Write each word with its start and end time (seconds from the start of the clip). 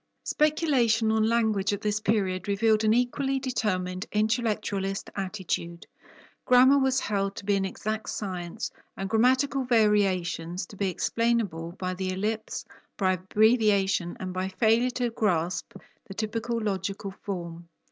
Speculation 0.23 1.11
on 1.11 1.21
language 1.29 1.73
at 1.73 1.81
this 1.81 1.99
period 1.99 2.47
revealed 2.47 2.83
an 2.83 2.91
equally 2.91 3.37
determined 3.37 4.07
intellectualist 4.11 5.11
attitude. 5.15 5.85
Grammar 6.43 6.79
was 6.79 6.99
held 7.01 7.35
to 7.35 7.45
be 7.45 7.55
an 7.55 7.65
exact 7.65 8.09
science, 8.09 8.71
and 8.97 9.07
grammatical 9.11 9.63
variations 9.63 10.65
to 10.65 10.75
be 10.75 10.89
explainable 10.89 11.73
by 11.73 11.93
the 11.93 12.09
ellipse, 12.11 12.65
by 12.97 13.13
abbreviation, 13.13 14.17
and 14.19 14.33
by 14.33 14.47
failure 14.47 14.89
to 14.89 15.11
grasp 15.11 15.71
the 16.07 16.15
typical 16.15 16.59
logical 16.59 17.11
form. 17.21 17.69